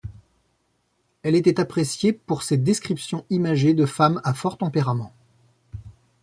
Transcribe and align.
Elle 1.21 1.35
était 1.35 1.59
appréciée 1.59 2.11
pour 2.11 2.41
ses 2.41 2.57
descriptions 2.57 3.23
imagées 3.29 3.75
de 3.75 3.85
femmes 3.85 4.19
à 4.23 4.33
fort 4.33 4.57
tempérament. 4.57 5.13